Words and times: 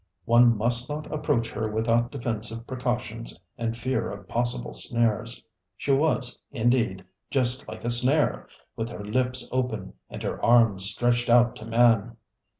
One 0.25 0.57
must 0.57 0.89
not 0.89 1.05
approach 1.13 1.51
her 1.51 1.69
without 1.69 2.11
defensive 2.11 2.65
precautions 2.65 3.39
and 3.55 3.77
fear 3.77 4.09
of 4.09 4.27
possible 4.27 4.73
snares. 4.73 5.43
She 5.77 5.91
was, 5.91 6.39
indeed, 6.51 7.05
just 7.29 7.67
like 7.67 7.85
a 7.85 7.91
snare, 7.91 8.47
with 8.75 8.89
her 8.89 9.05
lips 9.05 9.47
open 9.51 9.93
and 10.09 10.23
her 10.23 10.43
arms 10.43 10.85
stretched 10.85 11.29
out 11.29 11.55
to 11.57 11.67
man. 11.67 12.17